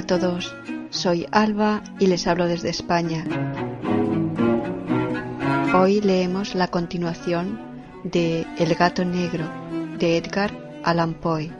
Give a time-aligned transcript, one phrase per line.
[0.00, 0.56] A todos,
[0.88, 3.22] soy Alba y les hablo desde España.
[5.74, 7.60] Hoy leemos la continuación
[8.02, 9.44] de El gato negro
[9.98, 11.52] de Edgar Allan Poe.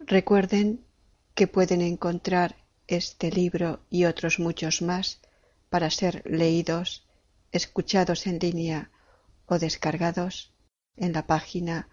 [0.00, 0.84] Recuerden
[1.34, 5.22] que pueden encontrar este libro y otros muchos más
[5.70, 7.08] para ser leídos,
[7.52, 8.90] escuchados en línea
[9.46, 10.52] o descargados
[10.94, 11.88] en la página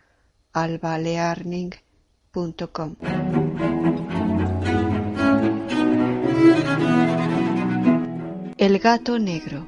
[0.51, 1.92] albalearning.com.
[8.57, 9.67] El gato negro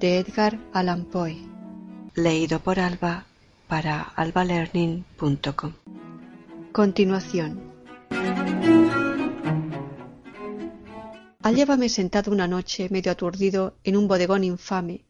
[0.00, 1.36] de Edgar Allan Poe,
[2.16, 3.26] leído por Alba
[3.68, 5.72] para albalearning.com.
[6.72, 7.72] Continuación.
[11.40, 15.04] Hallábame sentado una noche medio aturdido en un bodegón infame,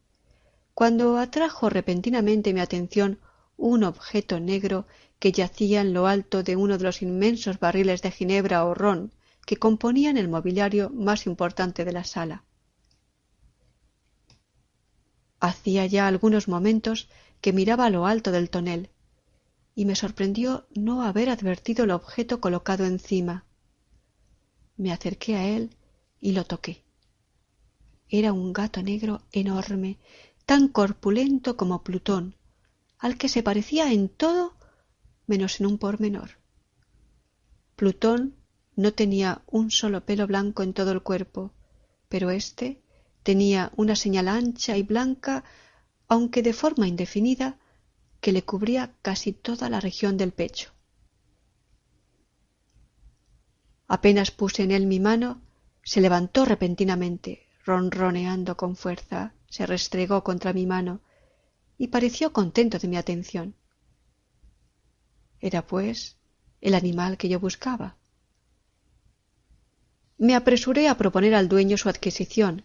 [0.75, 3.17] cuando atrajo repentinamente mi atención
[3.63, 4.85] un objeto negro
[5.19, 9.13] que yacía en lo alto de uno de los inmensos barriles de ginebra o ron
[9.45, 12.43] que componían el mobiliario más importante de la sala.
[15.39, 17.07] Hacía ya algunos momentos
[17.39, 18.89] que miraba a lo alto del tonel,
[19.75, 23.45] y me sorprendió no haber advertido el objeto colocado encima.
[24.75, 25.69] Me acerqué a él
[26.19, 26.83] y lo toqué.
[28.09, 29.99] Era un gato negro enorme,
[30.45, 32.35] tan corpulento como Plutón,
[33.03, 34.55] al que se parecía en todo
[35.27, 36.39] menos en un pormenor.
[37.75, 38.37] Plutón
[38.77, 41.51] no tenía un solo pelo blanco en todo el cuerpo,
[42.07, 42.81] pero éste
[43.21, 45.43] tenía una señal ancha y blanca,
[46.07, 47.59] aunque de forma indefinida,
[48.21, 50.71] que le cubría casi toda la región del pecho.
[53.89, 55.41] Apenas puse en él mi mano,
[55.83, 61.01] se levantó repentinamente, ronroneando con fuerza, se restregó contra mi mano
[61.77, 63.55] y pareció contento de mi atención.
[65.39, 66.17] Era, pues,
[66.61, 67.97] el animal que yo buscaba.
[70.17, 72.63] Me apresuré a proponer al dueño su adquisición,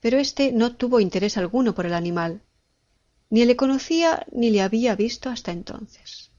[0.00, 2.42] pero éste no tuvo interés alguno por el animal.
[3.30, 6.30] Ni le conocía ni le había visto hasta entonces.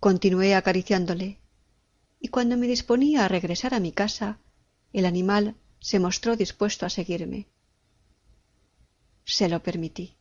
[0.00, 1.40] Continué acariciándole,
[2.20, 4.38] y cuando me disponía a regresar a mi casa,
[4.92, 7.48] el animal se mostró dispuesto a seguirme.
[9.26, 10.16] Se lo permití,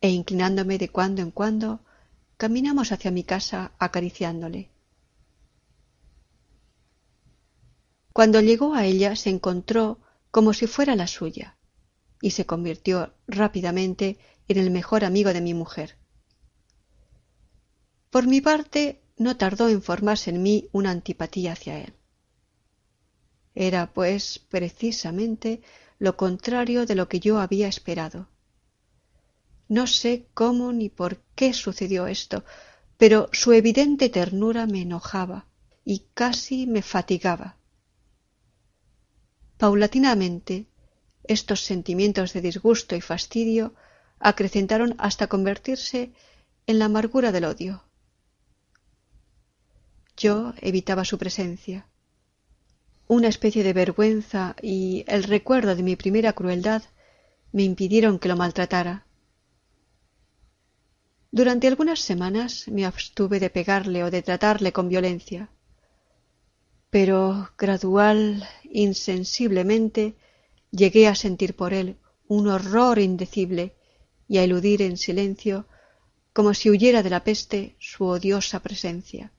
[0.00, 1.80] e inclinándome de cuando en cuando,
[2.36, 4.68] caminamos hacia mi casa acariciándole.
[8.12, 10.00] Cuando llegó a ella se encontró
[10.32, 11.56] como si fuera la suya,
[12.20, 15.96] y se convirtió rápidamente en el mejor amigo de mi mujer.
[18.10, 21.94] Por mi parte, no tardó en formarse en mí una antipatía hacia él.
[23.54, 25.62] Era, pues, precisamente
[26.00, 28.26] lo contrario de lo que yo había esperado.
[29.68, 32.42] No sé cómo ni por qué sucedió esto,
[32.96, 35.46] pero su evidente ternura me enojaba
[35.84, 37.56] y casi me fatigaba.
[39.58, 40.66] Paulatinamente,
[41.24, 43.74] estos sentimientos de disgusto y fastidio
[44.18, 46.12] acrecentaron hasta convertirse
[46.66, 47.84] en la amargura del odio.
[50.16, 51.89] Yo evitaba su presencia.
[53.16, 56.82] Una especie de vergüenza y el recuerdo de mi primera crueldad
[57.50, 59.04] me impidieron que lo maltratara.
[61.32, 65.50] Durante algunas semanas me abstuve de pegarle o de tratarle con violencia
[66.90, 70.16] pero gradual, insensiblemente,
[70.72, 71.96] llegué a sentir por él
[72.26, 73.74] un horror indecible
[74.28, 75.66] y a eludir en silencio,
[76.32, 79.32] como si huyera de la peste, su odiosa presencia.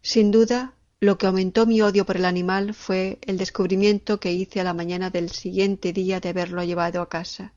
[0.00, 4.60] Sin duda, lo que aumentó mi odio por el animal fue el descubrimiento que hice
[4.60, 7.54] a la mañana del siguiente día de haberlo llevado a casa.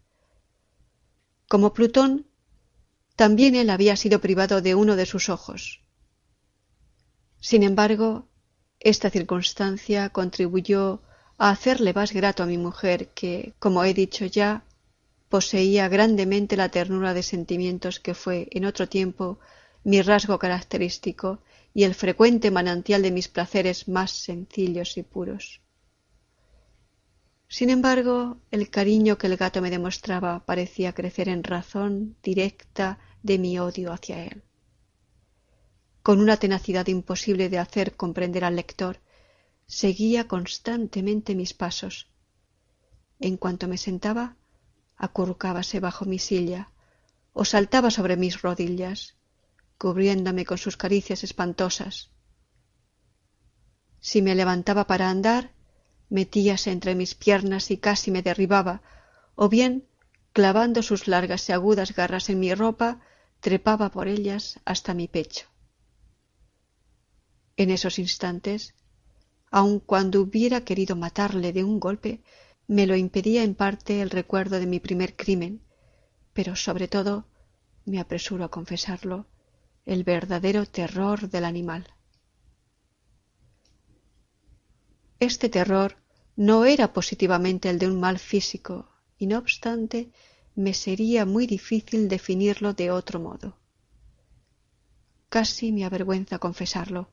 [1.48, 2.26] Como Plutón,
[3.16, 5.84] también él había sido privado de uno de sus ojos,
[7.40, 8.28] sin embargo,
[8.80, 11.04] esta circunstancia contribuyó
[11.38, 14.64] a hacerle más grato a mi mujer, que, como he dicho ya,
[15.30, 19.38] poseía grandemente la ternura de sentimientos que fue en otro tiempo
[19.84, 21.38] mi rasgo característico
[21.76, 25.62] y el frecuente manantial de mis placeres más sencillos y puros.
[27.48, 33.38] Sin embargo, el cariño que el gato me demostraba parecía crecer en razón directa de
[33.38, 34.42] mi odio hacia él
[36.06, 39.00] con una tenacidad imposible de hacer comprender al lector,
[39.66, 42.12] seguía constantemente mis pasos.
[43.20, 44.36] En cuanto me sentaba,
[44.98, 46.70] acurrucábase bajo mi silla
[47.34, 49.16] o saltaba sobre mis rodillas,
[49.78, 52.10] cubriéndome con sus caricias espantosas.
[54.00, 55.52] Si me levantaba para andar,
[56.10, 58.82] metíase entre mis piernas y casi me derribaba,
[59.36, 59.88] o bien,
[60.34, 63.02] clavando sus largas y agudas garras en mi ropa,
[63.40, 65.48] trepaba por ellas hasta mi pecho.
[67.58, 68.76] En esos instantes,
[69.50, 72.22] aun cuando hubiera querido matarle de un golpe,
[72.68, 75.62] me lo impedía en parte el recuerdo de mi primer crimen,
[76.34, 77.28] pero sobre todo,
[77.86, 79.28] me apresuro a confesarlo,
[79.86, 81.88] el verdadero terror del animal.
[85.20, 85.98] Este terror
[86.36, 90.12] no era positivamente el de un mal físico, y no obstante
[90.56, 93.58] me sería muy difícil definirlo de otro modo.
[95.30, 97.10] Casi me avergüenza confesarlo.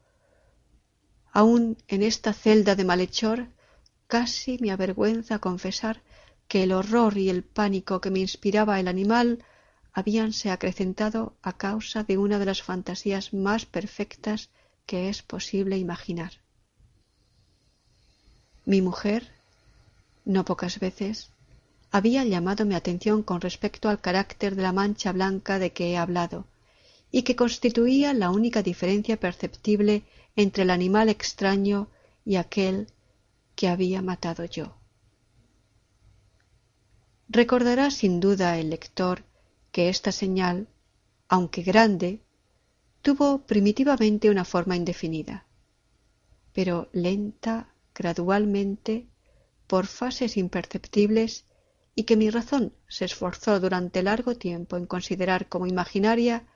[1.32, 3.48] Aun en esta celda de malhechor,
[4.06, 6.02] casi me avergüenza confesar
[6.48, 9.44] que el horror y el pánico que me inspiraba el animal
[9.92, 14.48] habíanse acrecentado a causa de una de las fantasías más perfectas
[14.86, 16.32] que es posible imaginar.
[18.64, 19.30] Mi mujer,
[20.24, 21.30] no pocas veces,
[21.90, 25.98] había llamado mi atención con respecto al carácter de la mancha blanca de que he
[25.98, 26.46] hablado,
[27.10, 30.02] y que constituía la única diferencia perceptible
[30.34, 31.88] entre el animal extraño
[32.24, 32.86] y aquel
[33.54, 34.74] que había matado yo.
[37.28, 39.24] Recordará sin duda el lector
[39.72, 40.68] que esta señal,
[41.28, 42.20] aunque grande,
[43.00, 45.46] tuvo primitivamente una forma indefinida,
[46.52, 49.08] pero lenta gradualmente,
[49.66, 51.46] por fases imperceptibles,
[51.94, 56.46] y que mi razón se esforzó durante largo tiempo en considerar como imaginaria,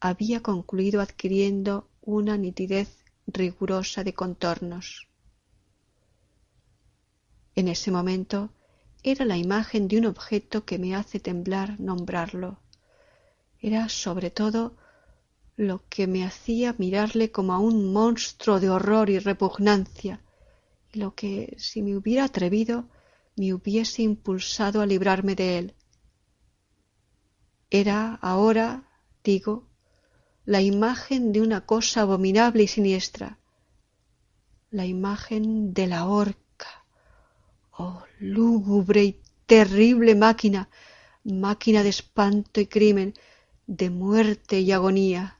[0.00, 5.08] había concluido adquiriendo una nitidez rigurosa de contornos.
[7.54, 8.50] En ese momento
[9.02, 12.58] era la imagen de un objeto que me hace temblar nombrarlo.
[13.60, 14.76] Era sobre todo
[15.56, 20.22] lo que me hacía mirarle como a un monstruo de horror y repugnancia,
[20.92, 22.88] lo que, si me hubiera atrevido,
[23.36, 25.74] me hubiese impulsado a librarme de él.
[27.70, 28.88] Era ahora,
[29.22, 29.68] digo,
[30.44, 33.38] la imagen de una cosa abominable y siniestra,
[34.70, 36.47] la imagen de la horca.
[37.80, 40.68] Oh, lúgubre y terrible máquina,
[41.22, 43.14] máquina de espanto y crimen,
[43.68, 45.38] de muerte y agonía.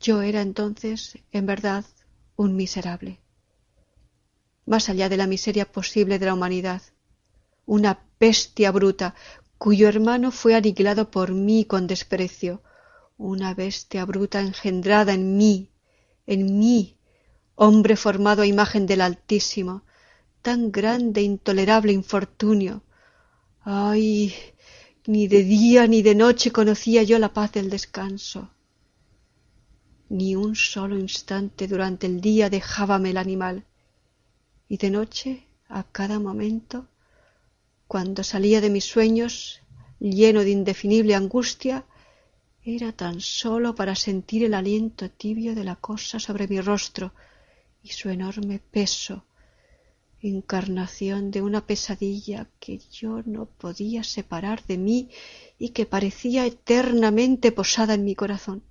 [0.00, 1.84] Yo era entonces, en verdad,
[2.34, 3.20] un miserable,
[4.66, 6.82] más allá de la miseria posible de la humanidad,
[7.66, 9.14] una bestia bruta
[9.56, 12.60] cuyo hermano fue aniquilado por mí con desprecio,
[13.18, 15.70] una bestia bruta engendrada en mí,
[16.26, 16.96] en mí,
[17.64, 19.74] hombre formado a imagen del Altísimo,
[20.46, 22.74] tan grande e intolerable infortunio.
[23.62, 24.34] Ay,
[25.12, 28.40] ni de día ni de noche conocía yo la paz del descanso
[30.10, 33.64] ni un solo instante durante el día dejábame el animal,
[34.68, 36.88] y de noche, a cada momento,
[37.86, 39.62] cuando salía de mis sueños,
[40.00, 41.84] lleno de indefinible angustia,
[42.64, 47.12] era tan solo para sentir el aliento tibio de la cosa sobre mi rostro
[47.82, 49.24] y su enorme peso,
[50.20, 55.10] encarnación de una pesadilla que yo no podía separar de mí
[55.58, 58.62] y que parecía eternamente posada en mi corazón.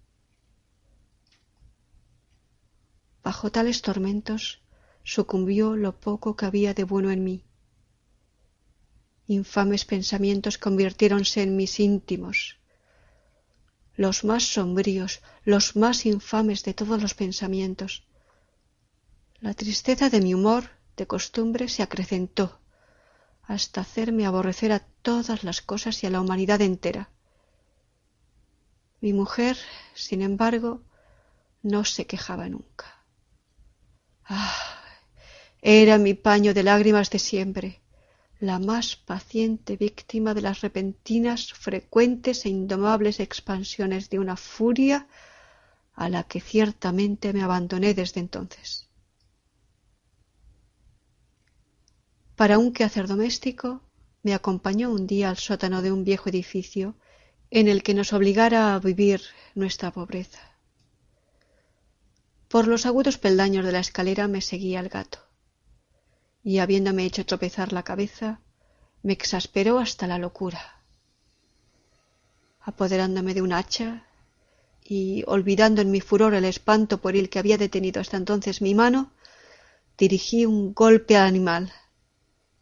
[3.23, 4.61] Bajo tales tormentos
[5.03, 7.43] sucumbió lo poco que había de bueno en mí.
[9.27, 12.57] Infames pensamientos convirtiéronse en mis íntimos,
[13.95, 18.03] los más sombríos, los más infames de todos los pensamientos.
[19.41, 22.59] La tristeza de mi humor de costumbre se acrecentó
[23.43, 27.09] hasta hacerme aborrecer a todas las cosas y a la humanidad entera.
[28.99, 29.57] Mi mujer,
[29.95, 30.83] sin embargo,
[31.63, 33.05] no se quejaba nunca.
[34.25, 34.83] Ah,
[35.61, 37.79] era mi paño de lágrimas de siempre,
[38.41, 45.07] la más paciente víctima de las repentinas, frecuentes e indomables expansiones de una furia
[45.95, 48.88] a la que ciertamente me abandoné desde entonces.
[52.39, 53.81] Para un quehacer doméstico
[54.23, 56.95] me acompañó un día al sótano de un viejo edificio
[57.51, 59.19] en el que nos obligara a vivir
[59.55, 60.39] nuestra pobreza.
[62.47, 65.19] Por los agudos peldaños de la escalera me seguía el gato,
[66.41, 68.39] y habiéndome hecho tropezar la cabeza,
[69.03, 70.81] me exasperó hasta la locura.
[72.61, 74.05] Apoderándome de un hacha
[74.81, 78.75] y olvidando en mi furor el espanto por el que había detenido hasta entonces mi
[78.75, 79.11] mano,
[79.97, 81.73] dirigí un golpe al animal,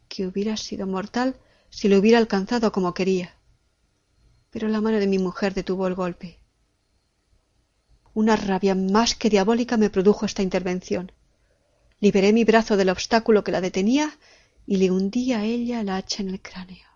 [0.08, 1.36] que hubiera sido mortal
[1.70, 3.34] si lo hubiera alcanzado como quería.
[4.50, 6.38] Pero la mano de mi mujer detuvo el golpe
[8.18, 11.12] una rabia más que diabólica me produjo esta intervención.
[12.00, 14.18] Liberé mi brazo del obstáculo que la detenía
[14.66, 16.88] y le hundí a ella la hacha en el cráneo.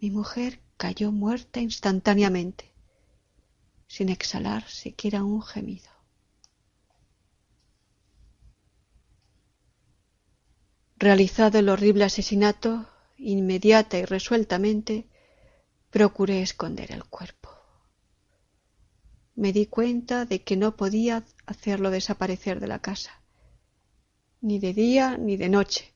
[0.00, 2.70] Mi mujer cayó muerta instantáneamente,
[3.88, 5.91] sin exhalar siquiera un gemido.
[11.02, 15.08] Realizado el horrible asesinato, inmediata y resueltamente,
[15.90, 17.50] procuré esconder el cuerpo.
[19.34, 23.20] Me di cuenta de que no podía hacerlo desaparecer de la casa,
[24.40, 25.92] ni de día ni de noche,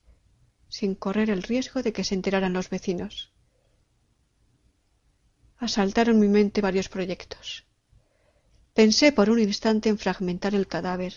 [0.68, 3.32] sin correr el riesgo de que se enteraran los vecinos.
[5.58, 7.64] Asaltaron mi mente varios proyectos.
[8.74, 11.14] Pensé por un instante en fragmentar el cadáver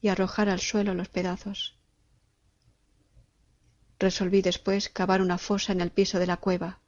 [0.00, 1.78] y arrojar al suelo los pedazos.
[4.02, 6.80] Resolví después cavar una fosa en el piso de la cueva.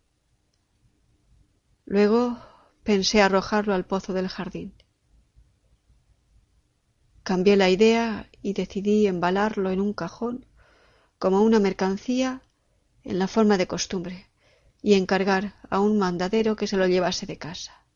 [1.85, 2.37] Luego
[2.83, 4.75] pensé arrojarlo al pozo del jardín.
[7.23, 10.47] Cambié la idea y decidí embalarlo en un cajón
[11.21, 12.43] como una mercancía
[13.05, 14.27] en la forma de costumbre
[14.83, 17.87] y encargar a un mandadero que se lo llevase de casa.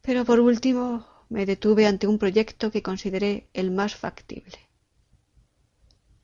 [0.00, 4.58] Pero por último me detuve ante un proyecto que consideré el más factible.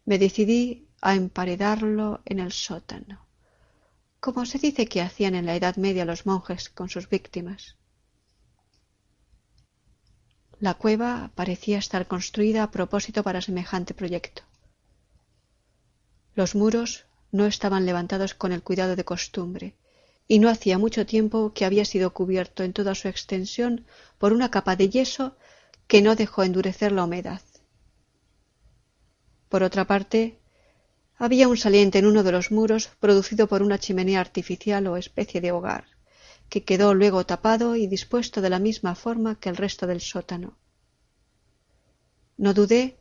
[0.04, 3.26] Me decidí a emparedarlo en el sótano,
[4.20, 7.76] como se dice que hacían en la Edad Media los monjes con sus víctimas.
[10.60, 14.42] La cueva parecía estar construida a propósito para semejante proyecto.
[16.34, 19.76] Los muros no estaban levantados con el cuidado de costumbre,
[20.28, 23.86] y no hacía mucho tiempo que había sido cubierto en toda su extensión
[24.18, 25.36] por una capa de yeso
[25.86, 27.40] que no dejó endurecer la humedad.
[29.48, 30.38] Por otra parte,
[31.18, 35.40] había un saliente en uno de los muros producido por una chimenea artificial o especie
[35.40, 35.84] de hogar,
[36.48, 40.56] que quedó luego tapado y dispuesto de la misma forma que el resto del sótano.
[42.36, 42.96] No dudé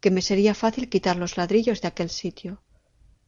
[0.00, 2.62] que me sería fácil quitar los ladrillos de aquel sitio,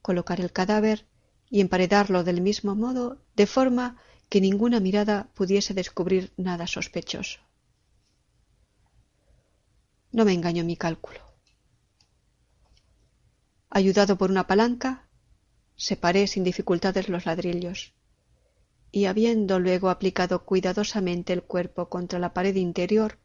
[0.02, 1.06] colocar el cadáver
[1.48, 3.96] y emparedarlo del mismo modo, de forma
[4.28, 7.40] que ninguna mirada pudiese descubrir nada sospechoso.
[10.12, 11.23] No me engañó mi cálculo.
[13.76, 15.08] Ayudado por una palanca,
[15.74, 17.92] separé sin dificultades los ladrillos,
[18.92, 23.18] y habiendo luego aplicado cuidadosamente el cuerpo contra la pared interior,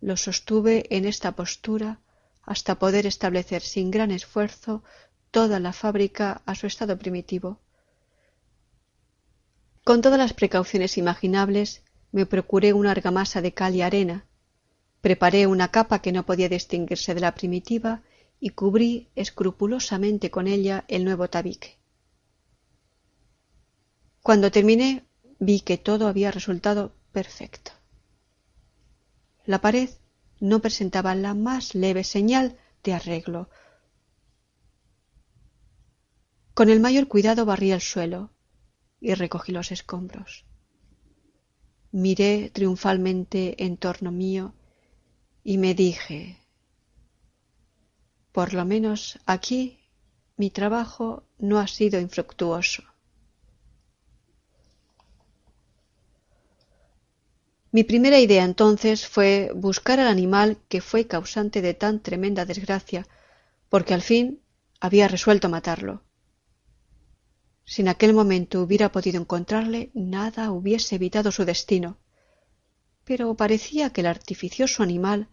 [0.00, 2.00] lo sostuve en esta postura
[2.44, 4.82] hasta poder establecer sin gran esfuerzo
[5.30, 7.60] toda la fábrica a su estado primitivo.
[9.84, 14.24] Con todas las precauciones imaginables, me procuré una argamasa de cal y arena,
[15.02, 18.02] preparé una capa que no podía distinguirse de la primitiva
[18.44, 21.78] y cubrí escrupulosamente con ella el nuevo tabique.
[24.22, 25.06] Cuando terminé
[25.38, 27.72] vi que todo había resultado perfecto.
[29.46, 29.88] La pared
[30.40, 33.48] no presentaba la más leve señal de arreglo.
[36.52, 38.30] Con el mayor cuidado barrí el suelo
[39.00, 40.44] y recogí los escombros.
[41.92, 44.52] Miré triunfalmente en torno mío
[45.42, 46.43] y me dije
[48.34, 49.78] por lo menos aquí
[50.36, 52.82] mi trabajo no ha sido infructuoso.
[57.70, 63.06] Mi primera idea entonces fue buscar al animal que fue causante de tan tremenda desgracia,
[63.68, 64.40] porque al fin
[64.80, 66.02] había resuelto matarlo.
[67.64, 71.98] Si en aquel momento hubiera podido encontrarle, nada hubiese evitado su destino.
[73.04, 75.28] Pero parecía que el artificioso animal,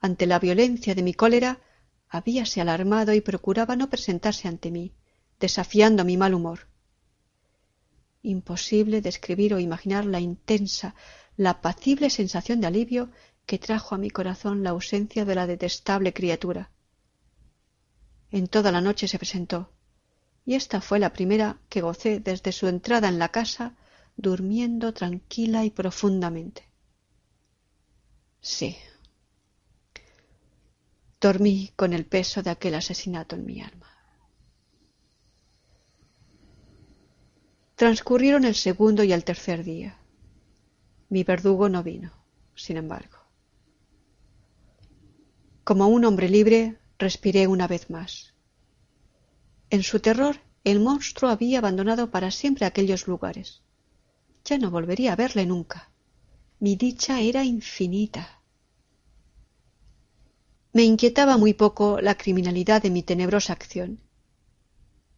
[0.00, 1.60] ante la violencia de mi cólera,
[2.08, 4.92] habíase alarmado y procuraba no presentarse ante mí,
[5.40, 6.68] desafiando mi mal humor.
[8.22, 10.94] Imposible describir o imaginar la intensa,
[11.36, 13.10] la apacible sensación de alivio
[13.44, 16.70] que trajo a mi corazón la ausencia de la detestable criatura.
[18.30, 19.70] En toda la noche se presentó,
[20.44, 23.74] y esta fue la primera que gocé desde su entrada en la casa,
[24.16, 26.68] durmiendo tranquila y profundamente.
[28.40, 28.76] Sí,
[31.20, 33.90] Dormí con el peso de aquel asesinato en mi alma.
[37.74, 39.98] Transcurrieron el segundo y el tercer día.
[41.08, 42.12] Mi verdugo no vino,
[42.54, 43.18] sin embargo.
[45.64, 48.34] Como un hombre libre, respiré una vez más.
[49.70, 53.62] En su terror, el monstruo había abandonado para siempre aquellos lugares.
[54.44, 55.90] Ya no volvería a verle nunca.
[56.60, 58.35] Mi dicha era infinita.
[60.76, 63.98] Me inquietaba muy poco la criminalidad de mi tenebrosa acción.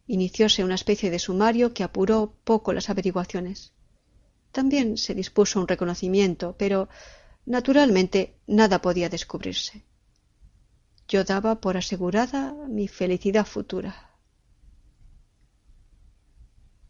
[0.07, 3.73] Inicióse una especie de sumario que apuró poco las averiguaciones.
[4.53, 6.87] También se dispuso un reconocimiento, pero
[7.45, 9.83] naturalmente nada podía descubrirse.
[11.09, 14.15] Yo daba por asegurada mi felicidad futura.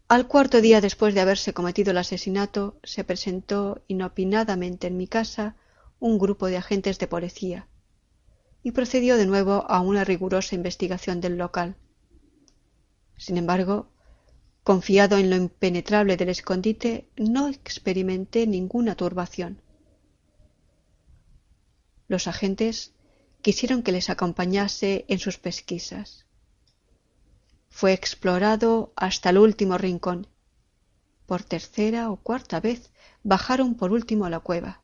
[0.06, 5.56] Al cuarto día después de haberse cometido el asesinato, se presentó inopinadamente en mi casa
[5.98, 7.66] un grupo de agentes de policía
[8.62, 11.76] y procedió de nuevo a una rigurosa investigación del local.
[13.16, 13.90] Sin embargo,
[14.62, 19.62] confiado en lo impenetrable del escondite, no experimenté ninguna turbación.
[22.08, 22.92] Los agentes
[23.40, 26.26] quisieron que les acompañase en sus pesquisas.
[27.68, 30.26] Fue explorado hasta el último rincón.
[31.26, 32.90] Por tercera o cuarta vez
[33.22, 34.82] bajaron por último a la cueva.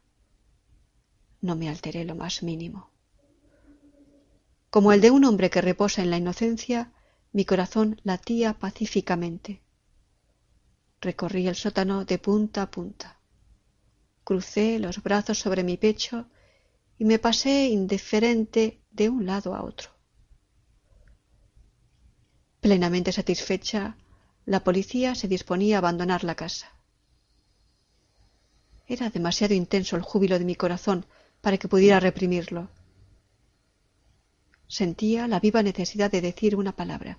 [1.40, 2.95] No me alteré lo más mínimo.
[4.76, 6.92] Como el de un hombre que reposa en la inocencia,
[7.32, 9.62] mi corazón latía pacíficamente.
[11.00, 13.18] Recorrí el sótano de punta a punta.
[14.22, 16.26] Crucé los brazos sobre mi pecho
[16.98, 19.92] y me pasé indiferente de un lado a otro.
[22.60, 23.96] Plenamente satisfecha,
[24.44, 26.70] la policía se disponía a abandonar la casa.
[28.86, 31.06] Era demasiado intenso el júbilo de mi corazón
[31.40, 32.68] para que pudiera reprimirlo.
[34.68, 37.18] Sentía la viva necesidad de decir una palabra,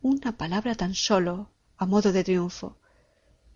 [0.00, 2.78] una palabra tan solo, a modo de triunfo,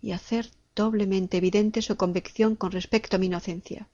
[0.01, 3.87] y hacer doblemente evidente su convicción con respecto a mi inocencia.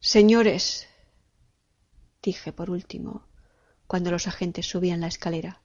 [0.00, 0.86] Señores,
[2.22, 3.26] dije por último,
[3.86, 5.60] cuando los agentes subían la escalera,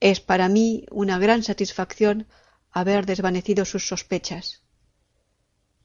[0.00, 2.26] es para mí una gran satisfacción
[2.70, 4.62] haber desvanecido sus sospechas.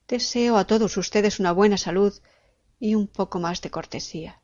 [0.08, 2.13] Deseo a todos ustedes una buena salud
[2.82, 4.42] y un poco más de cortesía.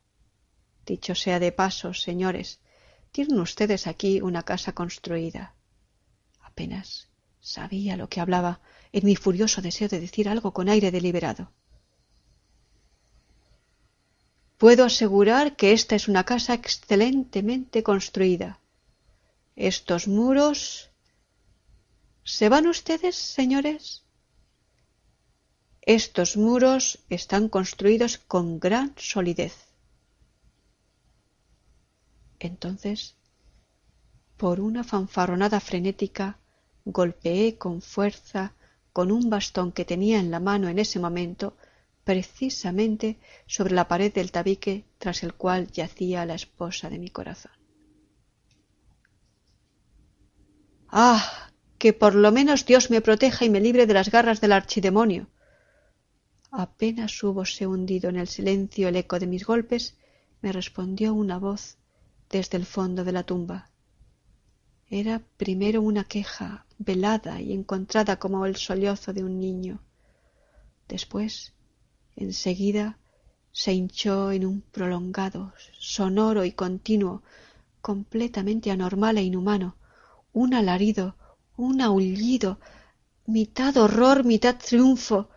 [0.86, 2.60] Dicho sea de paso, señores,
[3.10, 5.56] tienen ustedes aquí una casa construida.
[6.40, 7.08] Apenas
[7.40, 8.60] sabía lo que hablaba
[8.92, 11.52] en mi furioso deseo de decir algo con aire deliberado.
[14.56, 18.60] Puedo asegurar que esta es una casa excelentemente construida.
[19.56, 20.90] Estos muros.
[22.22, 24.04] ¿Se van ustedes, señores?
[25.88, 29.54] Estos muros están construidos con gran solidez.
[32.38, 33.16] Entonces,
[34.36, 36.36] por una fanfarronada frenética,
[36.84, 38.52] golpeé con fuerza
[38.92, 41.56] con un bastón que tenía en la mano en ese momento
[42.04, 47.52] precisamente sobre la pared del tabique tras el cual yacía la esposa de mi corazón.
[50.90, 51.48] Ah,
[51.78, 55.28] que por lo menos Dios me proteja y me libre de las garras del archidemonio.
[56.50, 59.96] Apenas húbose hundido en el silencio el eco de mis golpes,
[60.40, 61.76] me respondió una voz
[62.30, 63.70] desde el fondo de la tumba.
[64.88, 69.82] Era primero una queja velada y encontrada como el sollozo de un niño.
[70.88, 71.52] Después
[72.16, 72.98] enseguida
[73.52, 77.22] se hinchó en un prolongado, sonoro y continuo,
[77.82, 79.76] completamente anormal e inhumano,
[80.32, 81.16] un alarido,
[81.56, 82.58] un aullido,
[83.26, 85.28] mitad horror, mitad triunfo,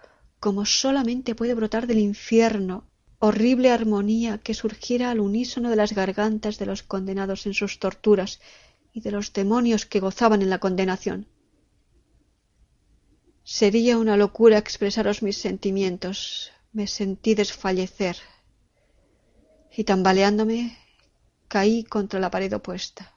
[0.42, 2.84] como solamente puede brotar del infierno,
[3.20, 8.42] horrible armonía que surgiera al unísono de las gargantas de los condenados en sus torturas
[8.92, 11.28] y de los demonios que gozaban en la condenación.
[13.44, 18.18] Sería una locura expresaros mis sentimientos, me sentí desfallecer
[19.78, 20.76] y tambaleándome
[21.48, 23.14] caí contra la pared opuesta.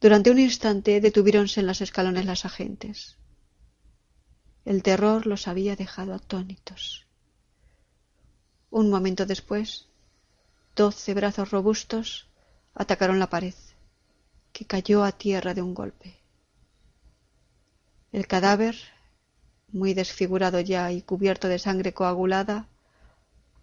[0.00, 3.18] Durante un instante detuviéronse en los escalones las agentes.
[4.64, 7.06] El terror los había dejado atónitos.
[8.70, 9.86] Un momento después,
[10.74, 12.28] doce brazos robustos
[12.74, 13.54] atacaron la pared,
[14.52, 16.18] que cayó a tierra de un golpe.
[18.12, 18.76] El cadáver
[19.74, 22.68] muy desfigurado ya y cubierto de sangre coagulada,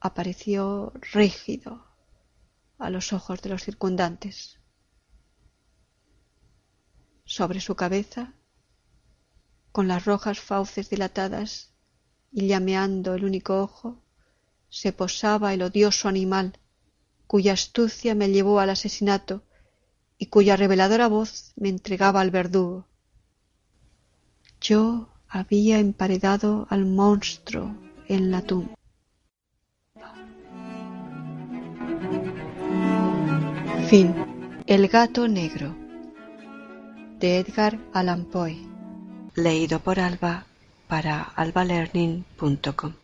[0.01, 1.85] apareció rígido
[2.77, 4.59] a los ojos de los circundantes.
[7.23, 8.33] Sobre su cabeza,
[9.71, 11.69] con las rojas fauces dilatadas
[12.31, 14.01] y llameando el único ojo,
[14.69, 16.57] se posaba el odioso animal
[17.27, 19.43] cuya astucia me llevó al asesinato
[20.17, 22.85] y cuya reveladora voz me entregaba al verdugo.
[24.59, 27.73] Yo había emparedado al monstruo
[28.07, 28.75] en la tumba.
[33.89, 34.13] Fin.
[34.67, 35.75] El gato negro
[37.19, 38.70] de Edgar Allan Poe.
[39.35, 40.45] Leído por Alba
[40.87, 43.00] para albalearning.com.